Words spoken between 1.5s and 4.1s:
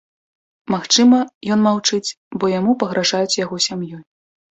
ён маўчыць, бо яму пагражаюць яго сям'ёй.